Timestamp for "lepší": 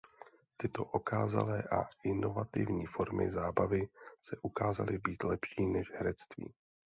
5.23-5.65